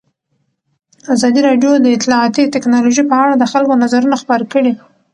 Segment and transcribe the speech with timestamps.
[1.13, 4.73] ازادي راډیو د اطلاعاتی تکنالوژي په اړه د خلکو نظرونه خپاره کړي.